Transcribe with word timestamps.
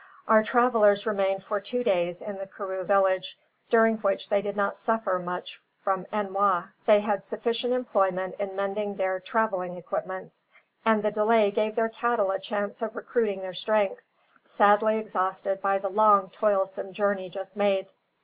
Our 0.27 0.41
travellers 0.41 1.05
remained 1.05 1.43
for 1.43 1.59
two 1.61 1.83
days 1.83 2.23
in 2.23 2.39
the 2.39 2.47
Karroo 2.47 2.83
village, 2.83 3.37
during 3.69 3.97
which 3.97 4.29
they 4.29 4.41
did 4.41 4.57
not 4.57 4.75
suffer 4.75 5.19
much 5.19 5.61
from 5.83 6.07
ennui. 6.11 6.63
They 6.87 7.01
had 7.01 7.23
sufficient 7.23 7.73
employment 7.75 8.33
in 8.39 8.55
mending 8.55 8.95
their 8.95 9.19
travelling 9.19 9.77
equipments; 9.77 10.47
and 10.83 11.03
the 11.03 11.11
delay 11.11 11.51
gave 11.51 11.75
their 11.75 11.89
cattle 11.89 12.31
a 12.31 12.39
chance 12.39 12.81
of 12.81 12.95
recruiting 12.95 13.41
their 13.43 13.53
strength, 13.53 14.01
sadly 14.47 14.97
exhausted 14.97 15.61
by 15.61 15.77
the 15.77 15.89
long 15.89 16.31
toilsome 16.31 16.93
journey 16.93 17.29
just 17.29 17.55
made. 17.55 17.87